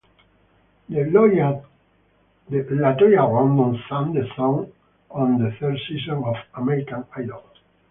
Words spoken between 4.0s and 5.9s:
the song on the third